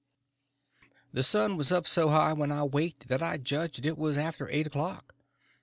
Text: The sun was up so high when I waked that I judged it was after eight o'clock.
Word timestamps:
The 1.13 1.21
sun 1.21 1.57
was 1.57 1.71
up 1.71 1.87
so 1.87 2.09
high 2.09 2.33
when 2.33 2.51
I 2.51 2.63
waked 2.63 3.07
that 3.07 3.21
I 3.21 3.37
judged 3.37 3.85
it 3.85 3.99
was 3.99 4.17
after 4.17 4.49
eight 4.49 4.65
o'clock. 4.65 5.13